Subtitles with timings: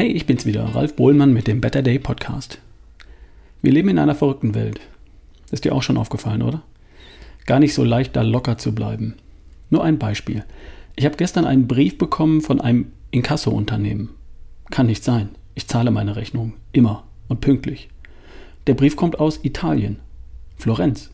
[0.00, 2.58] Hey, ich bin's wieder, Ralf Bohlmann mit dem Better Day Podcast.
[3.60, 4.80] Wir leben in einer verrückten Welt.
[5.50, 6.62] Ist dir auch schon aufgefallen, oder?
[7.44, 9.16] Gar nicht so leicht, da locker zu bleiben.
[9.68, 10.42] Nur ein Beispiel.
[10.96, 14.08] Ich habe gestern einen Brief bekommen von einem Inkasso-Unternehmen.
[14.70, 15.32] Kann nicht sein.
[15.54, 16.54] Ich zahle meine Rechnung.
[16.72, 17.90] Immer und pünktlich.
[18.68, 19.98] Der Brief kommt aus Italien.
[20.56, 21.10] Florenz.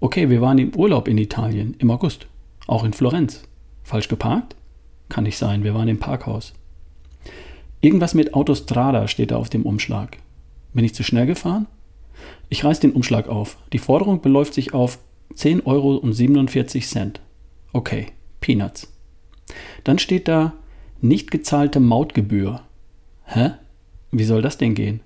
[0.00, 2.28] Okay, wir waren im Urlaub in Italien im August.
[2.66, 3.42] Auch in Florenz.
[3.82, 4.56] Falsch geparkt?
[5.10, 6.54] Kann nicht sein, wir waren im Parkhaus.
[7.80, 10.18] Irgendwas mit Autostrada steht da auf dem Umschlag.
[10.74, 11.66] Bin ich zu schnell gefahren?
[12.48, 13.56] Ich reiß den Umschlag auf.
[13.72, 14.98] Die Forderung beläuft sich auf
[15.34, 17.12] 10,47 Euro.
[17.72, 18.06] Okay,
[18.40, 18.92] Peanuts.
[19.84, 20.52] Dann steht da
[21.00, 22.60] nicht gezahlte Mautgebühr.
[23.24, 23.52] Hä?
[24.10, 25.00] Wie soll das denn gehen?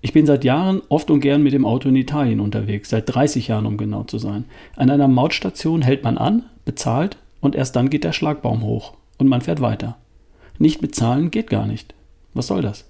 [0.00, 3.48] Ich bin seit Jahren oft und gern mit dem Auto in Italien unterwegs, seit 30
[3.48, 4.46] Jahren, um genau zu sein.
[4.74, 9.28] An einer Mautstation hält man an, bezahlt und erst dann geht der Schlagbaum hoch und
[9.28, 9.98] man fährt weiter.
[10.58, 11.94] Nicht bezahlen geht gar nicht.
[12.34, 12.84] Was soll das?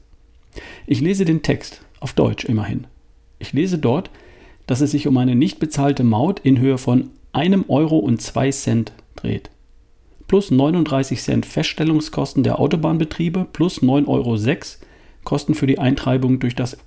[0.86, 2.86] Ich lese den Text, auf Deutsch immerhin.
[3.38, 4.10] Ich lese dort,
[4.66, 8.50] dass es sich um eine nicht bezahlte Maut in Höhe von einem Euro und zwei
[8.50, 9.50] Cent dreht.
[10.27, 14.36] Plus 39 Cent Feststellungskosten der Autobahnbetriebe plus 9,06 Euro
[15.24, 16.78] Kosten für die Eintreibung durch das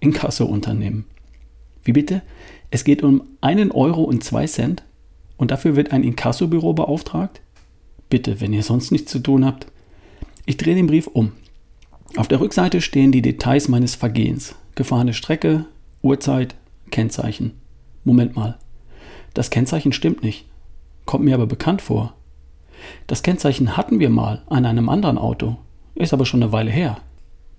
[0.00, 1.06] Inkasso-Unternehmen.
[1.82, 2.22] Wie bitte?
[2.70, 4.84] Es geht um einen Euro und zwei Cent
[5.36, 7.40] und dafür wird ein Inkassobüro beauftragt?
[8.10, 9.66] Bitte, wenn ihr sonst nichts zu tun habt.
[10.46, 11.32] Ich drehe den Brief um.
[12.16, 14.56] Auf der Rückseite stehen die Details meines Vergehens.
[14.74, 15.66] Gefahrene Strecke,
[16.02, 16.56] Uhrzeit,
[16.90, 17.52] Kennzeichen.
[18.04, 18.58] Moment mal.
[19.34, 20.46] Das Kennzeichen stimmt nicht.
[21.06, 22.14] Kommt mir aber bekannt vor.
[23.06, 25.56] Das Kennzeichen hatten wir mal an einem anderen Auto.
[25.94, 26.98] Ist aber schon eine Weile her.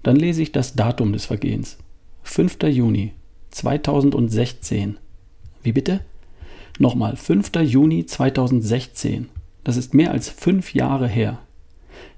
[0.03, 1.77] Dann lese ich das Datum des Vergehens.
[2.23, 2.57] 5.
[2.63, 3.13] Juni
[3.52, 4.97] 2016.
[5.63, 6.02] Wie bitte?
[6.79, 7.52] Nochmal, 5.
[7.61, 9.29] Juni 2016.
[9.63, 11.40] Das ist mehr als fünf Jahre her.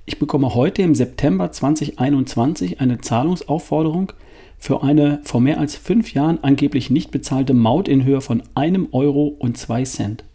[0.06, 4.12] Ich bekomme heute im September 2021 eine Zahlungsaufforderung
[4.58, 8.90] für eine vor mehr als fünf Jahren angeblich nicht bezahlte Maut in Höhe von einem
[8.92, 10.26] Euro und zwei Cent.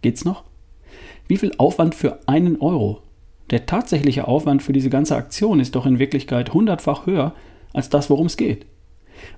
[0.00, 0.44] Geht's noch?
[1.28, 3.02] Wie viel Aufwand für einen Euro?
[3.50, 7.34] Der tatsächliche Aufwand für diese ganze Aktion ist doch in Wirklichkeit hundertfach höher
[7.74, 8.64] als das, worum es geht.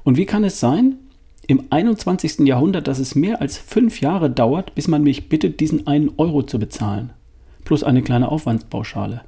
[0.05, 0.95] Und wie kann es sein,
[1.49, 2.47] im 21.
[2.47, 6.45] Jahrhundert, dass es mehr als fünf Jahre dauert, bis man mich bittet, diesen einen Euro
[6.45, 7.11] zu bezahlen?
[7.65, 9.23] Plus eine kleine Aufwandspauschale.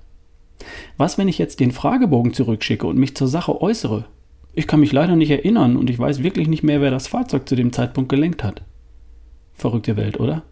[0.96, 4.04] Was, wenn ich jetzt den Fragebogen zurückschicke und mich zur Sache äußere?
[4.54, 7.48] Ich kann mich leider nicht erinnern und ich weiß wirklich nicht mehr, wer das Fahrzeug
[7.48, 8.62] zu dem Zeitpunkt gelenkt hat.
[9.54, 10.42] Verrückte Welt, oder?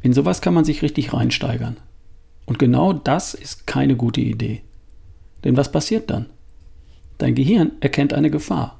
[0.00, 1.76] In sowas kann man sich richtig reinsteigern.
[2.46, 4.62] Und genau das ist keine gute Idee.
[5.44, 6.26] Denn was passiert dann?
[7.18, 8.78] Dein Gehirn erkennt eine Gefahr.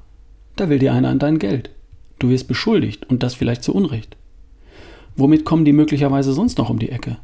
[0.55, 1.69] Da will dir einer an dein Geld.
[2.17, 4.17] Du wirst beschuldigt und das vielleicht zu Unrecht.
[5.15, 7.17] Womit kommen die möglicherweise sonst noch um die Ecke?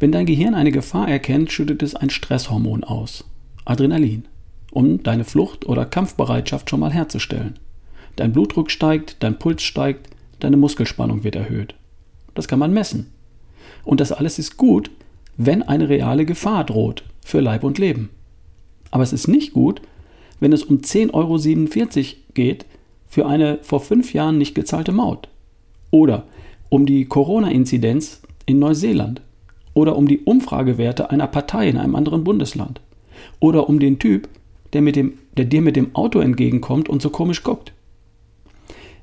[0.00, 3.24] Wenn dein Gehirn eine Gefahr erkennt, schüttet es ein Stresshormon aus,
[3.64, 4.24] Adrenalin,
[4.70, 7.58] um deine Flucht- oder Kampfbereitschaft schon mal herzustellen.
[8.16, 10.08] Dein Blutdruck steigt, dein Puls steigt,
[10.40, 11.74] deine Muskelspannung wird erhöht.
[12.34, 13.12] Das kann man messen.
[13.84, 14.90] Und das alles ist gut,
[15.36, 18.10] wenn eine reale Gefahr droht für Leib und Leben.
[18.90, 19.82] Aber es ist nicht gut,
[20.40, 21.38] wenn es um 10,47 Euro
[22.34, 22.66] geht
[23.06, 25.28] für eine vor fünf Jahren nicht gezahlte Maut.
[25.90, 26.26] Oder
[26.68, 29.22] um die Corona-Inzidenz in Neuseeland
[29.78, 32.80] oder um die Umfragewerte einer Partei in einem anderen Bundesland
[33.38, 34.28] oder um den Typ,
[34.72, 37.72] der, mit dem, der dir mit dem Auto entgegenkommt und so komisch guckt.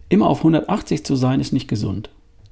[0.10, 2.10] Immer auf 180 zu sein ist nicht gesund.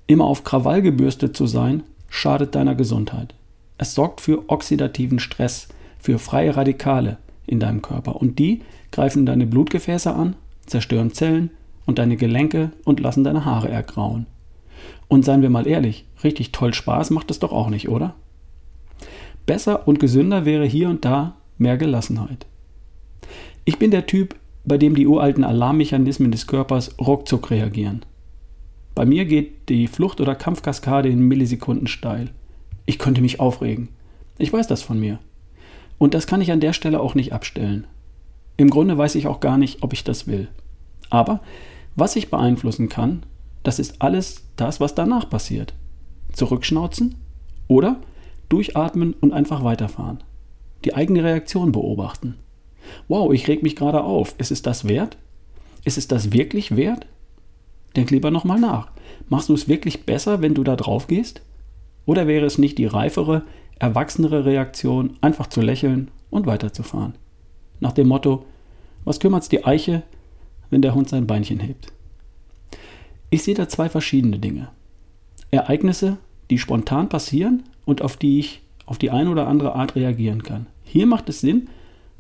[0.07, 3.35] Immer auf Krawall gebürstet zu sein schadet deiner Gesundheit.
[3.77, 5.67] Es sorgt für oxidativen Stress,
[5.99, 8.61] für freie Radikale in deinem Körper und die
[8.93, 11.49] greifen deine Blutgefäße an, zerstören Zellen
[11.85, 14.27] und deine Gelenke und lassen deine Haare ergrauen.
[15.07, 18.15] Und seien wir mal ehrlich, richtig toll Spaß macht es doch auch nicht, oder?
[19.45, 22.45] Besser und gesünder wäre hier und da mehr Gelassenheit.
[23.65, 24.35] Ich bin der Typ,
[24.65, 28.05] bei dem die uralten Alarmmechanismen des Körpers ruckzuck reagieren.
[28.95, 32.29] Bei mir geht die Flucht- oder Kampfkaskade in Millisekunden steil.
[32.85, 33.89] Ich könnte mich aufregen.
[34.37, 35.19] Ich weiß das von mir.
[35.97, 37.87] Und das kann ich an der Stelle auch nicht abstellen.
[38.57, 40.47] Im Grunde weiß ich auch gar nicht, ob ich das will.
[41.09, 41.41] Aber
[41.95, 43.23] was ich beeinflussen kann,
[43.63, 45.73] das ist alles das, was danach passiert.
[46.31, 47.15] Zurückschnauzen
[47.67, 47.99] oder
[48.49, 50.23] durchatmen und einfach weiterfahren.
[50.85, 52.35] Die eigene Reaktion beobachten.
[53.07, 54.35] Wow, ich reg mich gerade auf.
[54.37, 55.17] Ist es das wert?
[55.85, 57.07] Ist es das wirklich wert?
[57.95, 58.89] Denk lieber nochmal nach.
[59.29, 61.41] Machst du es wirklich besser, wenn du da drauf gehst?
[62.05, 63.43] Oder wäre es nicht die reifere,
[63.79, 67.15] erwachsenere Reaktion, einfach zu lächeln und weiterzufahren?
[67.79, 68.45] Nach dem Motto,
[69.05, 70.03] was kümmert's die Eiche,
[70.69, 71.93] wenn der Hund sein Beinchen hebt?
[73.33, 74.67] Ich sehe da zwei verschiedene Dinge.
[75.49, 76.17] Ereignisse,
[76.51, 80.67] die spontan passieren und auf die ich auf die eine oder andere Art reagieren kann.
[80.83, 81.67] Hier macht es Sinn,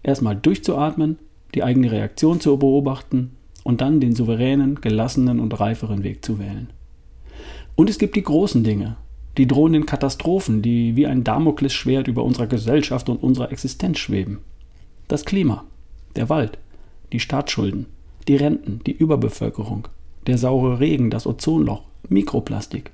[0.01, 1.19] erstmal durchzuatmen,
[1.53, 6.71] die eigene Reaktion zu beobachten und dann den souveränen, gelassenen und reiferen Weg zu wählen.
[7.75, 8.95] Und es gibt die großen Dinge,
[9.37, 14.39] die drohenden Katastrophen, die wie ein Damoklesschwert über unserer Gesellschaft und unserer Existenz schweben.
[15.07, 15.63] Das Klima,
[16.15, 16.57] der Wald,
[17.11, 17.85] die Staatsschulden,
[18.27, 19.87] die Renten, die Überbevölkerung,
[20.27, 22.91] der saure Regen, das Ozonloch, Mikroplastik,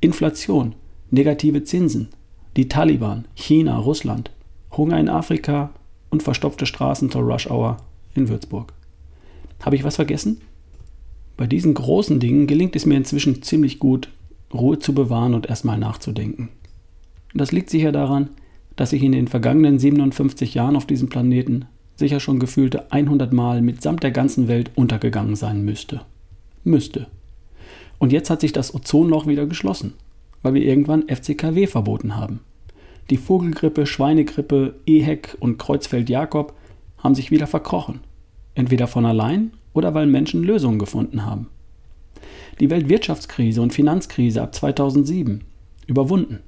[0.00, 0.74] Inflation,
[1.10, 2.08] negative Zinsen,
[2.56, 4.30] die Taliban, China, Russland,
[4.76, 5.70] Hunger in Afrika
[6.10, 7.78] und verstopfte Straßen zur Rush Hour
[8.14, 8.72] in Würzburg.
[9.60, 10.40] Habe ich was vergessen?
[11.36, 14.08] Bei diesen großen Dingen gelingt es mir inzwischen ziemlich gut,
[14.52, 16.48] Ruhe zu bewahren und erstmal nachzudenken.
[17.34, 18.30] Das liegt sicher daran,
[18.76, 21.66] dass ich in den vergangenen 57 Jahren auf diesem Planeten
[21.96, 26.02] sicher schon gefühlte 100 Mal mitsamt der ganzen Welt untergegangen sein müsste.
[26.64, 27.06] Müsste.
[27.98, 29.94] Und jetzt hat sich das Ozonloch wieder geschlossen,
[30.42, 32.40] weil wir irgendwann FCKW verboten haben.
[33.10, 36.52] Die Vogelgrippe, Schweinegrippe, EHEC und Kreuzfeld-Jakob
[36.98, 38.00] haben sich wieder verkrochen.
[38.54, 41.48] Entweder von allein oder weil Menschen Lösungen gefunden haben.
[42.60, 45.44] Die Weltwirtschaftskrise und Finanzkrise ab 2007
[45.86, 46.40] überwunden.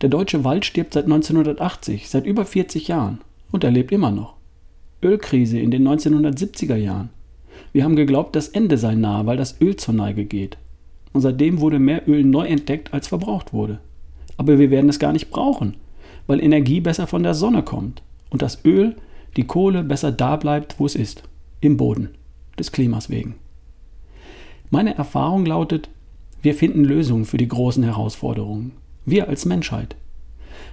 [0.00, 3.20] Der deutsche Wald stirbt seit 1980, seit über 40 Jahren
[3.52, 4.34] und er lebt immer noch.
[5.02, 7.10] Ölkrise in den 1970er Jahren.
[7.72, 10.56] Wir haben geglaubt, das Ende sei nahe, weil das Öl zur Neige geht.
[11.12, 13.78] Und seitdem wurde mehr Öl neu entdeckt, als verbraucht wurde.
[14.36, 15.74] Aber wir werden es gar nicht brauchen,
[16.26, 18.96] weil Energie besser von der Sonne kommt und das Öl,
[19.36, 21.22] die Kohle besser da bleibt, wo es ist,
[21.60, 22.10] im Boden,
[22.58, 23.34] des Klimas wegen.
[24.70, 25.88] Meine Erfahrung lautet,
[26.42, 28.72] wir finden Lösungen für die großen Herausforderungen.
[29.04, 29.96] Wir als Menschheit.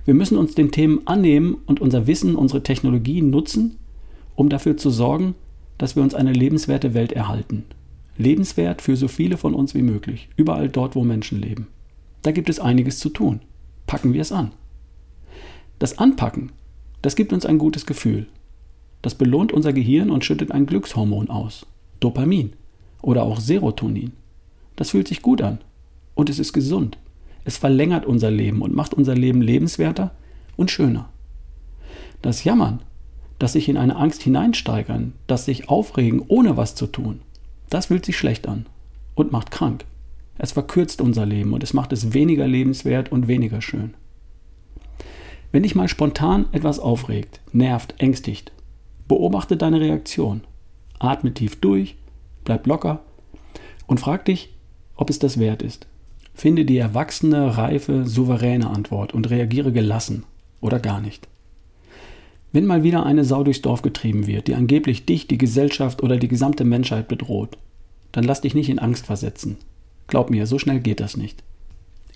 [0.06, 3.78] Wir müssen uns den Themen annehmen und unser Wissen, unsere Technologien nutzen,
[4.36, 5.36] um dafür zu sorgen,
[5.78, 7.66] dass wir uns eine lebenswerte Welt erhalten.
[8.18, 11.68] Lebenswert für so viele von uns wie möglich, überall dort, wo Menschen leben.
[12.22, 13.42] Da gibt es einiges zu tun.
[13.88, 14.52] Packen wir es an.
[15.80, 16.52] Das Anpacken,
[17.02, 18.28] das gibt uns ein gutes Gefühl.
[19.02, 21.66] Das belohnt unser Gehirn und schüttet ein Glückshormon aus,
[22.00, 22.54] Dopamin
[23.02, 24.14] oder auch Serotonin.
[24.78, 25.60] Das fühlt sich gut an
[26.16, 26.98] und es ist gesund.
[27.44, 30.12] Es verlängert unser Leben und macht unser Leben lebenswerter
[30.56, 31.10] und schöner.
[32.22, 32.80] Das Jammern,
[33.44, 37.20] das sich in eine Angst hineinsteigern, das sich aufregen, ohne was zu tun,
[37.70, 38.68] das fühlt sich schlecht an
[39.16, 39.84] und macht krank.
[40.38, 43.96] Es verkürzt unser Leben und es macht es weniger lebenswert und weniger schön.
[45.52, 48.54] Wenn dich mal spontan etwas aufregt, nervt, ängstigt,
[49.10, 50.46] beobachte deine Reaktion.
[51.00, 51.98] Atme tief durch
[52.46, 53.02] bleib locker
[53.88, 54.56] und frag dich,
[54.96, 55.86] ob es das wert ist.
[56.34, 60.24] Finde die erwachsene, reife, souveräne Antwort und reagiere gelassen
[60.62, 61.28] oder gar nicht.
[62.54, 66.18] Wenn mal wieder eine Sau durchs Dorf getrieben wird, die angeblich dich, die Gesellschaft oder
[66.18, 67.58] die gesamte Menschheit bedroht,
[68.12, 69.58] dann lass dich nicht in Angst versetzen.
[70.06, 71.44] Glaub mir, so schnell geht das nicht.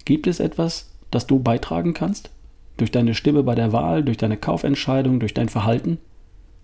[0.06, 2.30] Gibt es etwas, das du beitragen kannst?
[2.78, 5.98] Durch deine Stimme bei der Wahl, durch deine Kaufentscheidung, durch dein Verhalten?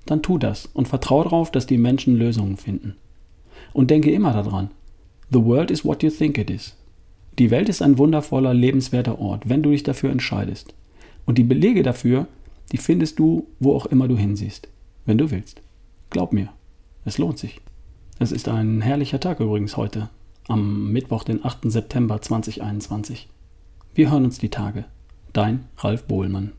[0.06, 2.96] Dann tu das und vertraue darauf, dass die Menschen Lösungen finden.
[3.74, 4.69] Und denke immer daran,
[5.31, 6.76] the world is what you think it is.
[7.40, 10.76] Die Welt ist ein wundervoller, lebenswerter Ort, wenn du dich dafür entscheidest.
[11.26, 12.28] Und die Belege dafür,
[12.71, 14.68] die findest du, wo auch immer du hinsiehst,
[15.06, 15.62] wenn du willst.
[16.10, 16.50] Glaub mir,
[17.06, 17.61] es lohnt sich.
[18.19, 20.09] Es ist ein herrlicher Tag übrigens heute,
[20.47, 21.71] am Mittwoch, den 8.
[21.71, 23.30] September 2021.
[23.95, 24.85] Wir hören uns die Tage.
[25.33, 26.54] Dein Ralf Bohlmann.